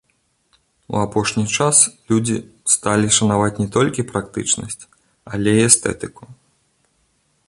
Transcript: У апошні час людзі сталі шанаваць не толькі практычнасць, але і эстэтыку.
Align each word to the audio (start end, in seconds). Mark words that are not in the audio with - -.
У 0.93 0.95
апошні 1.05 1.43
час 1.57 1.77
людзі 2.13 2.37
сталі 2.75 3.13
шанаваць 3.17 3.53
не 3.63 3.67
толькі 3.75 4.05
практычнасць, 4.13 4.79
але 5.37 5.49
і 5.59 5.63
эстэтыку. 5.69 6.23